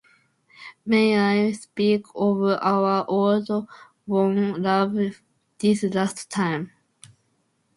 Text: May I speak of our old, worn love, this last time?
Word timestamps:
May 0.83 1.15
I 1.15 1.51
speak 1.51 2.07
of 2.15 2.41
our 2.41 3.05
old, 3.07 3.51
worn 4.07 4.63
love, 4.63 4.97
this 5.59 5.83
last 5.83 6.27
time? 6.31 6.71